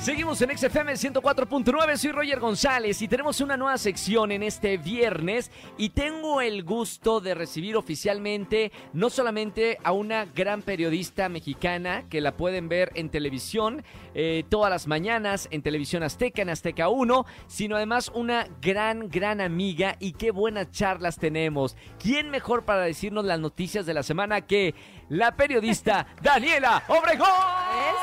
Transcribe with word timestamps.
Seguimos 0.00 0.40
en 0.40 0.56
XFM 0.56 0.94
104.9, 0.94 1.96
soy 1.98 2.12
Roger 2.12 2.40
González 2.40 3.02
y 3.02 3.06
tenemos 3.06 3.42
una 3.42 3.58
nueva 3.58 3.76
sección 3.76 4.32
en 4.32 4.42
este 4.42 4.78
viernes 4.78 5.50
y 5.76 5.90
tengo 5.90 6.40
el 6.40 6.64
gusto 6.64 7.20
de 7.20 7.34
recibir 7.34 7.76
oficialmente 7.76 8.72
no 8.94 9.10
solamente 9.10 9.76
a 9.84 9.92
una 9.92 10.24
gran 10.24 10.62
periodista 10.62 11.28
mexicana 11.28 12.04
que 12.08 12.22
la 12.22 12.34
pueden 12.34 12.70
ver 12.70 12.92
en 12.94 13.10
televisión 13.10 13.84
eh, 14.14 14.42
todas 14.48 14.70
las 14.70 14.86
mañanas 14.86 15.48
en 15.50 15.60
televisión 15.60 16.02
azteca, 16.02 16.40
en 16.40 16.48
Azteca 16.48 16.88
1, 16.88 17.26
sino 17.46 17.76
además 17.76 18.10
una 18.14 18.48
gran, 18.62 19.10
gran 19.10 19.42
amiga 19.42 19.96
y 20.00 20.12
qué 20.12 20.30
buenas 20.30 20.70
charlas 20.70 21.18
tenemos. 21.18 21.76
¿Quién 22.02 22.30
mejor 22.30 22.64
para 22.64 22.80
decirnos 22.80 23.26
las 23.26 23.38
noticias 23.38 23.84
de 23.84 23.92
la 23.92 24.02
semana 24.02 24.40
que 24.40 24.74
la 25.10 25.36
periodista 25.36 26.06
Daniela 26.22 26.84
Obregón? 26.88 27.28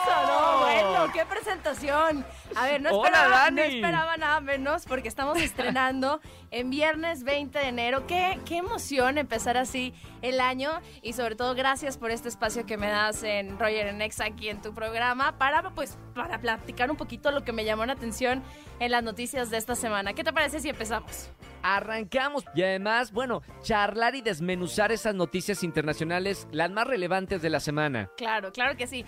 No, 0.07 0.59
bueno, 0.59 1.11
qué 1.13 1.25
presentación. 1.25 2.25
A 2.55 2.66
ver, 2.66 2.85
esperaba, 2.85 3.52
no 3.52 3.61
esperaba 3.61 4.17
nada 4.17 4.39
menos 4.39 4.85
porque 4.85 5.07
estamos 5.07 5.38
estrenando 5.38 6.21
en 6.52 6.70
viernes 6.70 7.23
20 7.23 7.57
de 7.57 7.67
enero. 7.67 8.07
Qué, 8.07 8.39
qué 8.45 8.57
emoción 8.57 9.17
empezar 9.17 9.57
así 9.57 9.93
el 10.21 10.39
año 10.39 10.71
y 11.02 11.13
sobre 11.13 11.35
todo 11.35 11.55
gracias 11.55 11.97
por 11.97 12.11
este 12.11 12.30
espacio 12.30 12.66
que 12.66 12.77
me 12.77 12.88
das 12.88 13.23
en 13.23 13.59
Roger 13.59 13.88
en 13.88 14.02
Ex 14.02 14.21
aquí 14.21 14.49
en 14.49 14.61
tu 14.61 14.73
programa 14.73 15.38
para 15.38 15.70
pues 15.71 15.97
para 16.16 16.39
platicar 16.39 16.89
un 16.89 16.97
poquito 16.97 17.31
lo 17.31 17.44
que 17.44 17.52
me 17.52 17.66
llamó 17.66 17.85
la 17.85 17.94
atención 17.94 18.44
en 18.80 18.91
las 18.91 19.03
noticias 19.03 19.49
de 19.49 19.58
esta 19.58 19.75
semana. 19.75 20.13
¿Qué 20.13 20.23
te 20.23 20.33
parece 20.33 20.59
si 20.59 20.69
empezamos? 20.69 21.30
Arrancamos 21.63 22.45
y 22.55 22.63
además, 22.63 23.11
bueno, 23.11 23.41
charlar 23.61 24.16
y 24.16 24.21
desmenuzar 24.21 24.91
esas 24.91 25.16
noticias 25.16 25.63
internacionales, 25.63 26.47
las 26.52 26.71
más 26.71 26.88
relevantes 26.88 27.41
de 27.41 27.49
la 27.49 27.59
semana. 27.59 28.09
Claro, 28.17 28.52
claro 28.52 28.78
que 28.78 28.88
sí. 28.88 29.05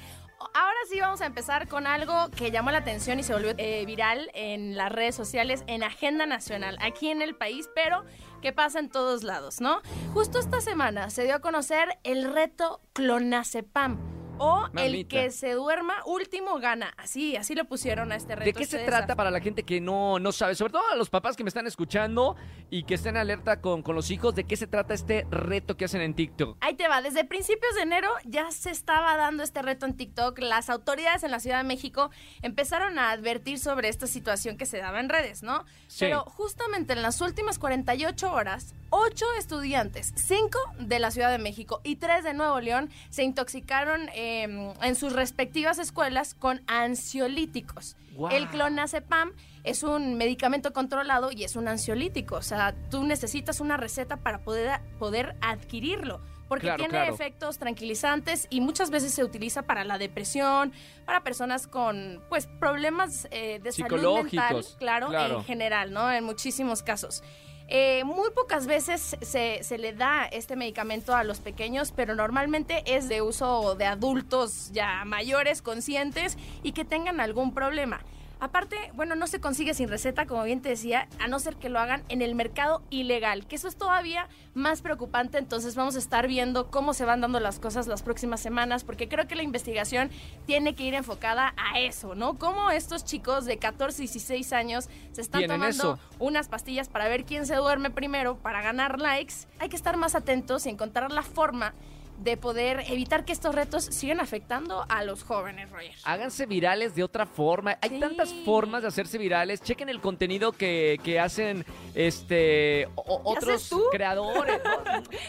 Ahora 0.53 0.77
sí 0.89 0.99
vamos 0.99 1.21
a 1.21 1.25
empezar 1.25 1.67
con 1.67 1.85
algo 1.85 2.29
que 2.31 2.51
llamó 2.51 2.71
la 2.71 2.79
atención 2.79 3.19
y 3.19 3.23
se 3.23 3.33
volvió 3.33 3.53
eh, 3.57 3.85
viral 3.85 4.31
en 4.33 4.77
las 4.77 4.91
redes 4.91 5.15
sociales, 5.15 5.63
en 5.67 5.83
agenda 5.83 6.25
nacional, 6.25 6.77
aquí 6.81 7.09
en 7.09 7.21
el 7.21 7.35
país, 7.35 7.69
pero 7.75 8.05
que 8.41 8.53
pasa 8.53 8.79
en 8.79 8.89
todos 8.89 9.23
lados, 9.23 9.59
¿no? 9.59 9.81
Justo 10.13 10.39
esta 10.39 10.61
semana 10.61 11.09
se 11.09 11.23
dio 11.23 11.35
a 11.35 11.39
conocer 11.39 11.99
el 12.03 12.33
reto 12.33 12.81
Clonazepam. 12.93 14.18
O 14.39 14.67
el 14.77 15.07
que 15.07 15.31
se 15.31 15.51
duerma 15.51 15.95
último 16.05 16.59
gana. 16.59 16.93
Así, 16.97 17.35
así 17.35 17.55
lo 17.55 17.65
pusieron 17.65 18.11
a 18.11 18.15
este 18.15 18.35
reto. 18.35 18.45
¿De 18.45 18.53
qué 18.53 18.65
se 18.65 18.79
trata 18.79 19.15
para 19.15 19.31
la 19.31 19.39
gente 19.39 19.63
que 19.63 19.81
no, 19.81 20.19
no 20.19 20.31
sabe? 20.31 20.55
Sobre 20.55 20.73
todo 20.73 20.83
a 20.91 20.95
los 20.95 21.09
papás 21.09 21.35
que 21.35 21.43
me 21.43 21.49
están 21.49 21.67
escuchando 21.67 22.35
y 22.69 22.83
que 22.83 22.95
estén 22.95 23.17
alerta 23.17 23.61
con, 23.61 23.83
con 23.83 23.95
los 23.95 24.11
hijos, 24.11 24.35
¿de 24.35 24.45
qué 24.45 24.55
se 24.55 24.67
trata 24.67 24.93
este 24.93 25.25
reto 25.29 25.77
que 25.77 25.85
hacen 25.85 26.01
en 26.01 26.13
TikTok? 26.13 26.57
Ahí 26.61 26.75
te 26.75 26.87
va, 26.87 27.01
desde 27.01 27.23
principios 27.25 27.75
de 27.75 27.81
enero 27.81 28.09
ya 28.25 28.51
se 28.51 28.71
estaba 28.71 29.17
dando 29.17 29.43
este 29.43 29.61
reto 29.61 29.85
en 29.85 29.95
TikTok. 29.95 30.39
Las 30.39 30.69
autoridades 30.69 31.23
en 31.23 31.31
la 31.31 31.39
Ciudad 31.39 31.57
de 31.57 31.63
México 31.63 32.09
empezaron 32.41 32.99
a 32.99 33.11
advertir 33.11 33.59
sobre 33.59 33.89
esta 33.89 34.07
situación 34.07 34.57
que 34.57 34.65
se 34.65 34.77
daba 34.77 34.99
en 34.99 35.09
redes, 35.09 35.43
¿no? 35.43 35.65
Sí. 35.87 36.05
Pero 36.05 36.23
justamente 36.23 36.93
en 36.93 37.01
las 37.01 37.21
últimas 37.21 37.59
48 37.59 38.31
horas, 38.31 38.73
8 38.91 39.25
estudiantes, 39.37 40.13
5 40.15 40.57
de 40.79 40.99
la 40.99 41.11
Ciudad 41.11 41.31
de 41.31 41.37
México 41.37 41.81
y 41.83 41.97
3 41.97 42.23
de 42.23 42.33
Nuevo 42.33 42.59
León, 42.59 42.89
se 43.09 43.23
intoxicaron 43.23 44.09
eh, 44.13 44.28
en 44.43 44.95
sus 44.95 45.13
respectivas 45.13 45.79
escuelas 45.79 46.33
con 46.33 46.61
ansiolíticos. 46.67 47.95
El 48.31 48.49
clonazepam 48.49 49.31
es 49.63 49.83
un 49.83 50.15
medicamento 50.15 50.73
controlado 50.73 51.31
y 51.31 51.43
es 51.43 51.55
un 51.55 51.67
ansiolítico. 51.67 52.35
O 52.35 52.41
sea, 52.41 52.75
tú 52.89 53.03
necesitas 53.03 53.59
una 53.59 53.77
receta 53.77 54.17
para 54.17 54.39
poder, 54.39 54.81
poder 54.97 55.35
adquirirlo. 55.41 56.21
Porque 56.49 56.65
Claro, 56.65 56.77
tiene 56.77 56.93
claro. 56.95 57.13
efectos 57.13 57.59
tranquilizantes 57.59 58.47
y 58.49 58.59
muchas 58.59 58.89
veces 58.89 59.13
se 59.13 59.23
utiliza 59.23 59.61
para 59.61 59.83
la 59.83 59.99
depresión, 59.99 60.73
para 61.05 61.23
personas 61.23 61.67
con 61.67 62.23
pues 62.27 62.47
problemas 62.47 63.27
eh, 63.29 63.59
de 63.61 63.71
salud 63.71 64.23
mental, 64.23 64.65
claro. 64.79 65.13
en 65.13 65.43
general, 65.43 65.93
¿no? 65.93 66.11
En 66.11 66.23
muchísimos 66.23 66.81
casos. 66.81 67.23
Eh, 67.71 68.03
muy 68.03 68.31
pocas 68.31 68.65
veces 68.65 69.15
se, 69.21 69.63
se 69.63 69.77
le 69.77 69.93
da 69.93 70.25
este 70.25 70.55
medicamento 70.55 71.15
a 71.15 71.23
los 71.23 71.39
pequeños, 71.39 71.93
pero 71.95 72.15
normalmente 72.15 72.81
es 72.87 73.07
de 73.07 73.21
uso 73.21 73.75
de 73.75 73.85
adultos 73.85 74.71
ya 74.71 75.05
mayores, 75.05 75.61
conscientes 75.61 76.35
y 76.63 76.71
que 76.71 76.83
tengan 76.83 77.19
algún 77.19 77.53
problema. 77.53 78.01
Aparte, 78.39 78.77
bueno, 78.93 79.15
no 79.15 79.27
se 79.27 79.41
consigue 79.41 79.73
sin 79.73 79.89
receta, 79.89 80.25
como 80.25 80.43
bien 80.43 80.61
te 80.61 80.69
decía, 80.69 81.09
a 81.19 81.27
no 81.27 81.39
ser 81.39 81.57
que 81.57 81.67
lo 81.67 81.79
hagan 81.79 82.03
en 82.07 82.21
el 82.21 82.35
mercado 82.35 82.81
ilegal, 82.89 83.45
que 83.45 83.57
eso 83.57 83.67
es 83.67 83.75
todavía 83.75 84.29
más 84.53 84.81
preocupante. 84.81 85.37
Entonces 85.37 85.75
vamos 85.75 85.95
a 85.97 85.99
estar 85.99 86.25
viendo 86.27 86.71
cómo 86.71 86.93
se 86.93 87.03
van 87.03 87.19
dando 87.19 87.39
las 87.41 87.59
cosas 87.59 87.87
las 87.87 88.01
próximas 88.01 88.39
semanas, 88.39 88.83
porque 88.85 89.09
creo 89.09 89.27
que 89.27 89.35
la 89.35 89.43
investigación 89.43 90.09
tiene 90.45 90.73
que 90.73 90.83
ir 90.83 90.93
enfocada 90.93 91.53
a 91.57 91.79
eso, 91.79 92.15
¿no? 92.15 92.37
Cómo 92.39 92.71
estos 92.71 93.03
chicos 93.03 93.45
de 93.45 93.57
14 93.57 94.03
y 94.03 94.07
16 94.07 94.53
años 94.53 94.89
se 95.11 95.21
están 95.21 95.39
Tienen 95.39 95.57
tomando 95.57 95.93
eso. 95.95 95.99
unas 96.19 96.47
pastillas 96.47 96.87
para 96.87 97.09
ver 97.09 97.25
quién 97.25 97.45
se 97.45 97.55
duerme 97.55 97.89
primero, 97.89 98.37
para 98.37 98.61
ganar 98.61 98.99
likes. 98.99 99.33
Hay 99.59 99.67
que 99.67 99.75
estar 99.75 99.97
más 99.97 100.15
atentos 100.15 100.65
y 100.65 100.69
encontrar 100.69 101.11
la 101.11 101.23
forma 101.23 101.73
de 102.19 102.35
poder 102.37 102.83
evitar 102.89 103.23
que 103.25 103.31
estos 103.31 103.55
retos 103.55 103.85
sigan 103.85 104.19
afectando 104.19 104.85
a 104.89 105.03
los 105.03 105.23
jóvenes, 105.23 105.69
Roger. 105.71 105.91
Háganse 106.03 106.45
virales 106.45 106.93
de 106.95 107.03
otra 107.03 107.25
forma. 107.25 107.77
Hay 107.81 107.89
Sí. 107.91 107.99
tantas 107.99 108.33
formas 108.45 108.81
de 108.81 108.89
hacerse 108.89 109.17
virales. 109.17 109.61
Chequen 109.61 109.87
el 109.89 110.01
contenido 110.01 110.51
que, 110.51 110.99
que 111.03 111.19
hacen 111.19 111.65
este 111.95 112.87
o- 112.95 113.03
o- 113.23 113.33
¿Qué 113.33 113.39
otros 113.39 113.69
creadores. 113.91 114.59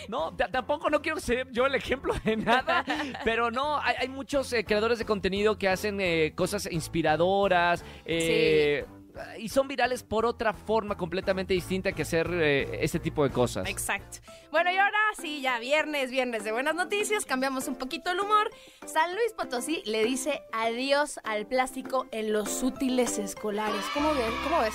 No, 0.08 0.34
tampoco 0.34 0.90
no 0.90 1.00
quiero 1.00 1.20
ser 1.20 1.48
yo 1.52 1.66
el 1.66 1.74
ejemplo 1.74 2.14
de 2.24 2.36
nada, 2.36 2.84
pero 3.24 3.50
no, 3.50 3.78
hay, 3.80 3.94
hay 4.00 4.08
muchos 4.08 4.52
eh, 4.52 4.64
creadores 4.64 4.98
de 4.98 5.04
contenido 5.04 5.58
que 5.58 5.68
hacen 5.68 6.00
eh, 6.00 6.32
cosas 6.34 6.68
inspiradoras. 6.70 7.84
eh, 8.04 8.84
Y 9.38 9.48
son 9.48 9.68
virales 9.68 10.02
por 10.02 10.26
otra 10.26 10.52
forma 10.52 10.96
completamente 10.96 11.54
distinta 11.54 11.92
que 11.92 12.02
hacer 12.02 12.28
eh, 12.32 12.78
este 12.84 12.98
tipo 12.98 13.24
de 13.24 13.30
cosas. 13.30 13.68
Exacto. 13.68 14.18
Bueno, 14.50 14.70
y 14.72 14.76
ahora 14.76 14.98
sí, 15.20 15.40
ya 15.40 15.58
viernes, 15.58 16.10
viernes 16.10 16.44
de 16.44 16.52
buenas 16.52 16.74
noticias, 16.74 17.24
cambiamos 17.24 17.68
un 17.68 17.76
poquito 17.76 18.10
el 18.10 18.20
humor. 18.20 18.50
San 18.86 19.14
Luis 19.14 19.32
Potosí 19.36 19.82
le 19.86 20.04
dice 20.04 20.42
adiós 20.52 21.20
al 21.24 21.46
plástico 21.46 22.06
en 22.10 22.32
los 22.32 22.62
útiles 22.62 23.18
escolares. 23.18 23.84
¿Cómo 23.94 24.12
ves? 24.14 24.32
¿Cómo 24.44 24.60
ves? 24.60 24.74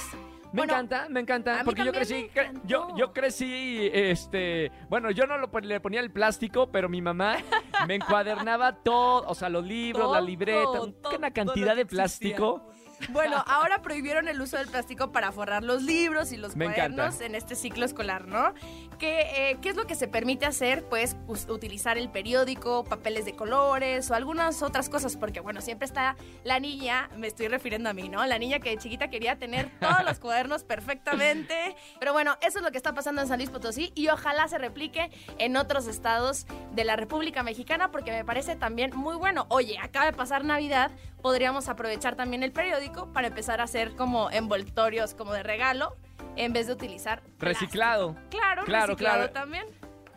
Me 0.54 0.62
Bueno, 0.62 0.74
encanta, 0.74 1.08
me 1.10 1.20
encanta, 1.20 1.62
porque 1.66 1.84
yo 1.84 1.92
crecí, 1.92 2.30
cre- 2.34 2.62
yo, 2.64 2.88
yo 2.96 3.12
crecí, 3.12 3.90
este, 3.92 4.72
bueno, 4.88 5.12
yo 5.12 5.28
no 5.28 5.38
lo 5.38 5.50
le 5.60 5.82
ponía 5.82 6.00
el 6.00 6.12
plástico, 6.12 6.72
pero 6.72 6.88
mi 6.88 7.02
mamá 7.02 7.40
me 7.86 7.96
encuadernaba 7.96 8.78
todo, 8.82 9.26
o 9.28 9.36
sea, 9.36 9.50
los 9.50 9.66
libros, 9.66 10.10
la 10.14 10.22
libreta, 10.22 10.64
todo 11.02 11.18
una 11.18 11.32
cantidad 11.32 11.76
de 11.76 11.86
plástico. 11.86 12.70
Bueno, 13.10 13.44
ahora 13.48 13.82
prohibieron 13.82 14.28
el 14.28 14.42
uso 14.42 14.58
del 14.58 14.68
plástico 14.68 15.12
para 15.12 15.32
forrar 15.32 15.64
los 15.64 15.84
libros 15.84 16.32
y 16.32 16.38
los 16.38 16.56
Me 16.56 16.66
cuadernos 16.66 17.06
encanta. 17.08 17.26
en 17.26 17.36
este 17.36 17.56
ciclo 17.56 17.86
escolar, 17.86 18.28
¿no? 18.28 18.54
¿Qué, 19.00 19.52
eh, 19.52 19.58
¿Qué 19.62 19.70
es 19.70 19.76
lo 19.76 19.86
que 19.86 19.96
se 19.96 20.08
permite 20.08 20.46
hacer? 20.46 20.84
Pues 20.86 21.16
utilizar 21.48 21.98
el 21.98 22.10
periódico, 22.10 22.84
papeles 22.84 23.26
de 23.26 23.36
colores 23.36 24.10
o 24.12 24.16
algunas 24.16 24.62
otras 24.64 24.90
cosas, 24.90 25.18
porque 25.18 25.40
bueno, 25.40 25.62
siempre 25.62 25.86
está 25.86 26.16
la 26.44 26.60
niña, 26.60 27.10
me 27.18 27.28
estoy 27.28 27.48
refiriendo 27.48 27.90
a 27.90 27.94
mí, 27.94 28.10
¿no? 28.10 28.26
La 28.26 28.38
niña 28.40 28.60
que 28.60 28.72
de 28.72 28.78
chiquita 28.78 29.10
quería 29.10 29.38
tener 29.38 29.70
todos 29.80 30.04
los 30.04 30.20
cuadernos 30.20 30.64
perfectamente. 30.64 31.76
Pero 32.00 32.14
bueno, 32.14 32.38
eso 32.42 32.60
es 32.60 32.64
lo 32.64 32.72
que 32.72 32.78
está 32.78 32.94
pasando 32.94 33.22
en 33.22 33.28
San 33.28 33.38
Luis 33.38 33.50
Potosí 33.50 33.92
y 33.96 34.08
ojalá 34.10 34.48
se 34.48 34.58
replique 34.58 35.10
en 35.38 35.58
otros 35.58 35.88
estados 35.88 36.46
de 36.74 36.84
la 36.84 36.96
República 36.96 37.44
Mexicana 37.44 37.92
porque 37.92 38.12
me 38.12 38.26
parece 38.26 38.56
también 38.56 38.92
muy 38.96 39.16
bueno. 39.16 39.46
Oye, 39.50 39.78
acaba 39.80 40.06
de 40.06 40.14
pasar 40.14 40.44
Navidad, 40.44 40.92
podríamos 41.22 41.70
aprovechar 41.70 42.16
también 42.16 42.44
el 42.44 42.52
periódico 42.52 42.85
para 43.14 43.28
empezar 43.28 43.62
a 43.62 43.64
hacer 43.66 43.96
como 43.96 44.30
envoltorios 44.32 45.14
como 45.14 45.34
de 45.34 45.44
regalo 45.44 45.96
en 46.36 46.54
vez 46.54 46.68
de 46.68 46.74
utilizar 46.74 47.22
plástico. 47.22 47.46
Reciclado. 47.46 48.16
Claro, 48.30 48.64
Claro, 48.66 48.88
reciclado 48.88 49.18
claro. 49.18 49.32
también. 49.34 49.66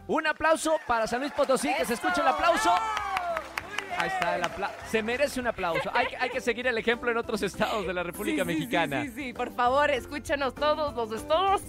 Un 0.06 0.26
aplauso 0.26 0.76
para 0.86 1.06
San 1.06 1.20
Luis 1.20 1.32
Potosí, 1.32 1.72
que 1.74 1.84
se 1.84 1.94
escuche 1.94 2.20
el 2.20 2.28
aplauso. 2.28 2.70
Ahí 3.98 4.08
está 4.08 4.36
el 4.36 4.44
aplauso. 4.44 4.74
Se 4.90 5.02
merece 5.02 5.40
un 5.40 5.48
aplauso. 5.48 5.90
Hay, 5.92 6.06
que- 6.06 6.16
hay 6.16 6.30
que 6.30 6.40
seguir 6.40 6.66
el 6.66 6.78
ejemplo 6.78 7.10
en 7.10 7.16
otros 7.18 7.42
estados 7.42 7.86
de 7.86 7.92
la 7.92 8.02
República 8.04 8.44
Sí, 8.44 8.48
sí, 8.50 8.54
sí, 8.54 8.60
Mexicana. 8.60 9.02
Sí, 9.02 9.10
sí, 9.14 9.32
por 9.32 9.52
favor, 9.52 9.90
escúchenos 9.90 10.54
todos 10.54 10.94
los 10.94 11.12
estados. 11.12 11.62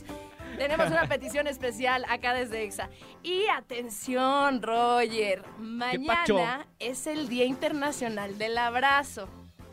Tenemos 0.58 0.88
una 0.88 1.06
petición 1.08 1.48
especial 1.48 2.06
acá 2.08 2.34
desde 2.34 2.64
EXA. 2.64 2.90
Y 3.24 3.46
atención, 3.48 4.62
Roger. 4.62 5.44
Mañana 5.58 6.68
es 6.80 7.08
el 7.08 7.30
Día 7.30 7.46
Internacional 7.46 8.38
del 8.38 8.58
Abrazo. 8.58 9.28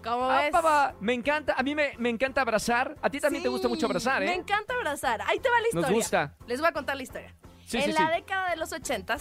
¿Cómo 0.06 0.30
Ah, 0.30 0.42
ves? 0.42 0.50
papá, 0.52 0.94
me 1.00 1.12
encanta. 1.14 1.54
A 1.56 1.62
mí 1.62 1.74
me, 1.74 1.92
me 1.98 2.08
encanta 2.08 2.40
abrazar. 2.42 2.96
A 3.02 3.10
ti 3.10 3.18
también 3.20 3.42
te 3.42 3.48
gusta 3.48 3.68
mucho 3.68 3.86
abrazar, 3.86 4.22
¿eh? 4.22 4.26
Me 4.26 4.34
encanta 4.34 4.74
abrazar. 4.74 5.20
Ahí 5.26 5.38
te 5.40 5.48
va 5.48 5.56
la 5.56 5.62
Nos 5.62 5.74
historia. 5.90 5.96
gusta. 5.96 6.34
Les 6.46 6.60
voy 6.60 6.68
a 6.68 6.72
contar 6.72 6.96
la 6.96 7.02
historia. 7.02 7.34
Sí, 7.66 7.78
en 7.78 7.84
sí, 7.86 7.92
la 7.92 8.06
sí. 8.06 8.12
década 8.14 8.50
de 8.50 8.56
los 8.56 8.72
80, 8.72 9.16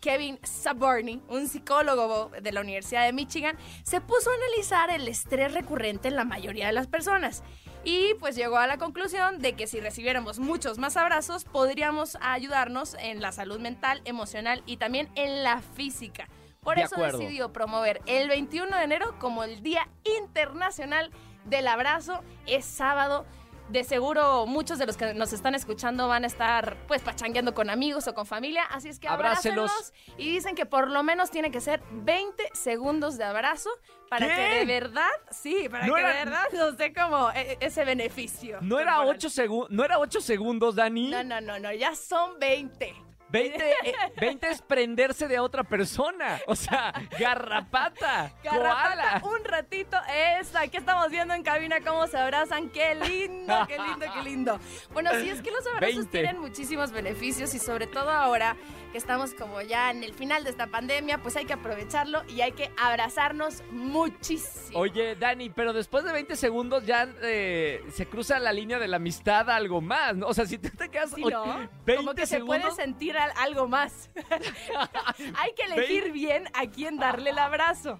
Kevin 0.00 0.40
Saborny, 0.42 1.22
un 1.28 1.46
psicólogo 1.46 2.30
de 2.42 2.50
la 2.50 2.60
Universidad 2.60 3.04
de 3.04 3.12
Michigan, 3.12 3.56
se 3.84 4.00
puso 4.00 4.28
a 4.30 4.34
analizar 4.34 4.90
el 4.90 5.06
estrés 5.06 5.54
recurrente 5.54 6.08
en 6.08 6.16
la 6.16 6.24
mayoría 6.24 6.66
de 6.66 6.72
las 6.72 6.88
personas. 6.88 7.44
y 7.86 8.14
pues 8.14 8.34
llegó 8.34 8.56
a 8.56 8.66
la 8.66 8.78
conclusión 8.78 9.40
de 9.42 9.52
que 9.56 9.66
si 9.66 9.78
recibiéramos 9.78 10.38
muchos 10.38 10.78
más 10.78 10.96
abrazos 10.96 11.44
podríamos 11.44 12.16
ayudarnos 12.22 12.94
en 12.98 13.20
la 13.20 13.30
salud 13.30 13.60
mental, 13.60 14.00
emocional 14.06 14.62
y 14.66 14.78
también 14.78 15.10
en 15.14 15.44
la 15.44 15.60
física. 15.60 16.26
Por 16.64 16.76
De 16.76 16.82
eso 16.82 16.94
acuerdo. 16.96 17.18
decidió 17.18 17.52
promover 17.52 18.00
el 18.06 18.28
21 18.28 18.76
de 18.76 18.82
enero 18.84 19.14
como 19.20 19.44
el 19.44 19.62
Día 19.62 19.88
Internacional 20.18 21.10
del 21.44 21.68
Abrazo. 21.68 22.22
Es 22.46 22.64
sábado. 22.64 23.26
De 23.70 23.82
seguro 23.82 24.44
muchos 24.44 24.78
de 24.78 24.84
los 24.84 24.98
que 24.98 25.14
nos 25.14 25.32
están 25.32 25.54
escuchando 25.54 26.06
van 26.06 26.24
a 26.24 26.26
estar 26.26 26.76
pues 26.86 27.00
pachangueando 27.00 27.54
con 27.54 27.70
amigos 27.70 28.06
o 28.06 28.12
con 28.14 28.26
familia, 28.26 28.62
así 28.64 28.90
es 28.90 28.98
que 29.00 29.08
Abrácelos. 29.08 29.94
y 30.18 30.30
dicen 30.32 30.54
que 30.54 30.66
por 30.66 30.90
lo 30.90 31.02
menos 31.02 31.30
tiene 31.30 31.50
que 31.50 31.62
ser 31.62 31.82
20 31.92 32.42
segundos 32.52 33.16
de 33.16 33.24
abrazo 33.24 33.70
para 34.10 34.26
¿Qué? 34.26 34.34
que 34.34 34.42
de 34.42 34.64
verdad, 34.66 35.08
sí, 35.30 35.66
para 35.70 35.86
No 35.86 35.94
que 35.94 36.00
era- 36.00 36.08
de 36.10 36.24
verdad 36.26 36.44
nos 36.52 36.76
dé 36.76 36.92
como 36.92 37.30
e- 37.30 37.56
ese 37.60 37.86
beneficio. 37.86 38.58
¿No 38.60 38.78
era 38.78 38.96
corporal. 38.96 39.16
8 39.16 39.30
segundos? 39.30 39.70
¿No 39.70 39.82
era 39.82 39.98
8 39.98 40.20
segundos, 40.20 40.74
Dani? 40.74 41.08
No, 41.10 41.24
no, 41.24 41.40
no, 41.40 41.58
no, 41.58 41.72
ya 41.72 41.94
son 41.94 42.38
20. 42.38 42.94
20, 43.34 43.70
eh, 43.84 43.94
20 44.20 44.48
es 44.48 44.62
prenderse 44.62 45.26
de 45.26 45.40
otra 45.40 45.64
persona. 45.64 46.40
O 46.46 46.54
sea, 46.54 46.92
garrapata. 47.18 48.32
Garrapata, 48.44 49.20
koala. 49.20 49.38
un 49.38 49.44
ratito. 49.44 49.96
Eso, 50.40 50.58
aquí 50.58 50.76
estamos 50.76 51.10
viendo 51.10 51.34
en 51.34 51.42
cabina 51.42 51.80
cómo 51.80 52.06
se 52.06 52.16
abrazan. 52.16 52.70
Qué 52.70 52.94
lindo, 52.94 53.66
qué 53.66 53.76
lindo, 53.76 54.06
qué 54.14 54.22
lindo. 54.22 54.60
Bueno, 54.92 55.10
sí, 55.20 55.30
es 55.30 55.42
que 55.42 55.50
los 55.50 55.66
abrazos 55.66 55.96
20. 55.96 56.10
tienen 56.10 56.40
muchísimos 56.40 56.92
beneficios 56.92 57.54
y 57.54 57.58
sobre 57.58 57.88
todo 57.88 58.10
ahora 58.10 58.56
que 58.92 58.98
estamos 58.98 59.34
como 59.34 59.60
ya 59.60 59.90
en 59.90 60.04
el 60.04 60.14
final 60.14 60.44
de 60.44 60.50
esta 60.50 60.68
pandemia, 60.68 61.18
pues 61.18 61.34
hay 61.34 61.46
que 61.46 61.54
aprovecharlo 61.54 62.22
y 62.28 62.42
hay 62.42 62.52
que 62.52 62.70
abrazarnos 62.76 63.64
muchísimo. 63.72 64.78
Oye, 64.78 65.16
Dani, 65.16 65.50
pero 65.50 65.72
después 65.72 66.04
de 66.04 66.12
20 66.12 66.36
segundos 66.36 66.86
ya 66.86 67.08
eh, 67.22 67.84
se 67.92 68.06
cruza 68.06 68.38
la 68.38 68.52
línea 68.52 68.78
de 68.78 68.86
la 68.86 68.98
amistad 68.98 69.50
a 69.50 69.56
algo 69.56 69.80
más, 69.80 70.14
¿no? 70.14 70.28
O 70.28 70.34
sea, 70.34 70.46
si 70.46 70.58
tú 70.58 70.68
te 70.76 70.88
quedas 70.88 71.10
Sí, 71.12 71.22
¿no? 71.22 71.68
20 71.84 71.96
Como 71.96 72.14
que 72.14 72.26
se 72.26 72.36
segundos... 72.36 72.60
puede 72.60 72.76
sentir 72.76 73.16
al- 73.24 73.32
algo 73.38 73.68
más. 73.68 74.10
hay 75.36 75.52
que 75.54 75.62
elegir 75.64 76.12
bien 76.12 76.44
a 76.54 76.66
quién 76.66 76.96
darle 76.96 77.30
el 77.30 77.38
abrazo. 77.38 77.98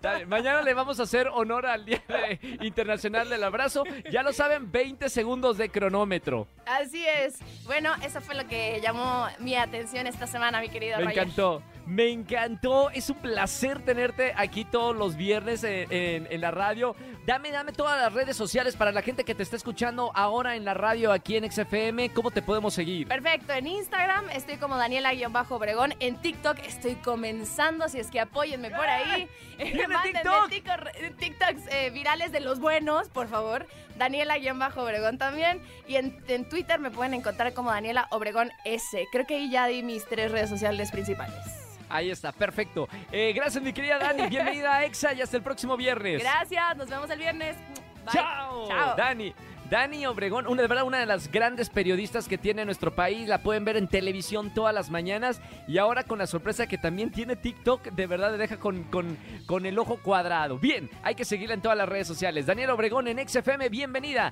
Dale, 0.00 0.26
Mañana 0.26 0.62
le 0.62 0.74
vamos 0.74 0.98
a 1.00 1.04
hacer 1.04 1.28
honor 1.28 1.66
al 1.66 1.84
Día 1.86 2.02
de- 2.08 2.58
Internacional 2.66 3.28
del 3.28 3.42
Abrazo. 3.44 3.84
Ya 4.10 4.22
lo 4.22 4.32
saben, 4.32 4.70
20 4.70 5.08
segundos 5.08 5.56
de 5.58 5.68
cronómetro. 5.70 6.48
Así 6.66 7.04
es. 7.06 7.38
Bueno, 7.64 7.92
eso 8.02 8.20
fue 8.20 8.34
lo 8.34 8.46
que 8.46 8.80
llamó 8.82 9.26
mi 9.38 9.54
atención 9.56 10.06
esta 10.06 10.26
semana, 10.26 10.60
mi 10.60 10.68
querido 10.68 10.98
Me 10.98 11.04
Roger. 11.04 11.18
encantó, 11.18 11.62
me 11.86 12.10
encantó. 12.10 12.90
Es 12.90 13.08
un 13.10 13.16
placer 13.16 13.84
tenerte 13.84 14.32
aquí 14.36 14.64
todos 14.64 14.94
los 14.96 15.16
viernes 15.16 15.64
en, 15.64 15.90
en- 15.92 16.26
en 16.30 16.40
la 16.40 16.50
radio. 16.50 16.94
Dame, 17.26 17.50
dame 17.50 17.72
todas 17.72 18.00
las 18.00 18.12
redes 18.12 18.36
sociales 18.36 18.76
para 18.76 18.92
la 18.92 19.02
gente 19.02 19.24
que 19.24 19.34
te 19.34 19.42
está 19.42 19.56
escuchando 19.56 20.12
ahora 20.14 20.54
en 20.56 20.64
la 20.64 20.74
radio 20.74 21.10
aquí 21.12 21.36
en 21.36 21.50
XFM. 21.50 22.10
¿Cómo 22.10 22.30
te 22.30 22.42
podemos 22.42 22.74
seguir? 22.74 23.08
Perfecto, 23.08 23.52
en 23.52 23.66
Instagram 23.66 24.28
estoy 24.30 24.56
como 24.58 24.76
Daniela-Obregón, 24.76 25.94
en 26.00 26.16
TikTok 26.20 26.58
estoy 26.60 26.94
comenzando, 26.96 27.84
así 27.84 27.98
es 27.98 28.10
que 28.10 28.20
apóyenme 28.20 28.70
por 28.70 28.86
ahí. 28.86 29.22
Eh, 29.22 29.28
¡Tiene 29.72 29.88
mándenme 29.88 30.20
TikTok! 30.22 30.50
TikTok- 30.50 31.16
TikToks 31.16 31.62
eh, 31.72 31.90
virales 31.90 32.30
de 32.32 32.40
los 32.40 32.60
buenos, 32.60 33.08
por 33.08 33.26
favor. 33.28 33.66
Daniela-Obregón 33.96 35.18
también. 35.18 35.60
Y 35.88 35.96
en, 35.96 36.22
en 36.28 36.48
Twitter 36.48 36.78
me 36.78 36.90
pueden 36.90 37.14
encontrar 37.14 37.54
como 37.54 37.70
Daniela 37.70 38.06
Obregón 38.10 38.50
S. 38.64 39.06
Creo 39.10 39.26
que 39.26 39.36
ahí 39.36 39.50
ya 39.50 39.66
di 39.66 39.82
mis 39.82 40.04
tres 40.06 40.30
redes 40.30 40.50
sociales 40.50 40.90
principales. 40.92 41.65
Ahí 41.88 42.10
está, 42.10 42.32
perfecto. 42.32 42.88
Eh, 43.12 43.32
gracias, 43.34 43.62
mi 43.62 43.72
querida 43.72 43.98
Dani. 43.98 44.26
Bienvenida 44.30 44.76
a 44.76 44.84
EXA 44.84 45.14
y 45.14 45.22
hasta 45.22 45.36
el 45.36 45.42
próximo 45.42 45.76
viernes. 45.76 46.22
Gracias, 46.22 46.76
nos 46.76 46.88
vemos 46.88 47.10
el 47.10 47.18
viernes. 47.18 47.56
Bye. 48.04 48.12
¡Chao! 48.12 48.68
Chao. 48.68 48.96
Dani. 48.96 49.34
Dani 49.70 50.06
Obregón, 50.06 50.46
una, 50.46 50.62
de 50.62 50.68
verdad 50.68 50.84
una 50.84 50.98
de 50.98 51.06
las 51.06 51.30
grandes 51.30 51.70
periodistas 51.70 52.28
que 52.28 52.38
tiene 52.38 52.64
nuestro 52.64 52.94
país, 52.94 53.28
la 53.28 53.42
pueden 53.42 53.64
ver 53.64 53.76
en 53.76 53.88
televisión 53.88 54.54
todas 54.54 54.72
las 54.72 54.90
mañanas 54.90 55.40
y 55.66 55.78
ahora 55.78 56.04
con 56.04 56.18
la 56.18 56.28
sorpresa 56.28 56.68
que 56.68 56.78
también 56.78 57.10
tiene 57.10 57.34
TikTok, 57.34 57.82
de 57.82 58.06
verdad 58.06 58.30
le 58.30 58.38
deja 58.38 58.58
con, 58.58 58.84
con, 58.84 59.18
con 59.46 59.66
el 59.66 59.76
ojo 59.78 59.98
cuadrado. 60.00 60.58
Bien, 60.58 60.88
hay 61.02 61.16
que 61.16 61.24
seguirla 61.24 61.54
en 61.54 61.62
todas 61.62 61.76
las 61.76 61.88
redes 61.88 62.06
sociales. 62.06 62.46
Daniel 62.46 62.70
Obregón 62.70 63.08
en 63.08 63.28
XFM, 63.28 63.68
bienvenida. 63.68 64.30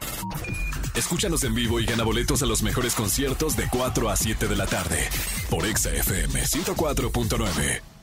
Escúchanos 0.95 1.43
en 1.43 1.55
vivo 1.55 1.81
y 1.81 1.87
gana 1.87 2.05
boletos 2.05 2.41
a 2.45 2.47
los 2.47 2.63
mejores 2.63 2.95
conciertos 2.95 3.57
de 3.57 3.65
4 3.69 4.11
a 4.11 4.15
7 4.15 4.47
de 4.47 4.57
la 4.57 4.67
tarde 4.67 5.09
por 5.51 5.65
Exa 5.67 5.91
FM 5.91 6.43
104.9. 6.43 7.94